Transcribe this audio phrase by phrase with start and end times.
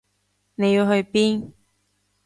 [0.55, 1.51] 你要去邊？